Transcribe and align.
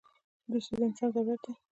•دوستي 0.51 0.73
د 0.79 0.81
انسان 0.89 1.09
ضرورت 1.15 1.39
دی. 1.45 1.53